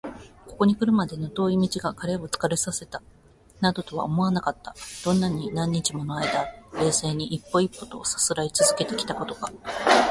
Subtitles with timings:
[0.47, 3.03] ここにくるまでの遠い道が彼を疲れさせた
[3.59, 4.73] などとは思われなかった。
[5.05, 6.51] どんなに何日ものあいだ、
[6.83, 9.51] 冷静に一歩一歩とさすらいつづけてきたことか！